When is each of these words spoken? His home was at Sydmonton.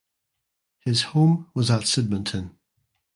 His 0.79 1.03
home 1.13 1.51
was 1.53 1.69
at 1.69 1.83
Sydmonton. 1.83 2.55